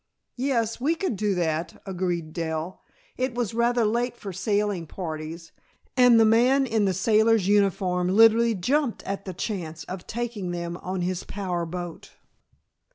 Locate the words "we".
0.81-0.95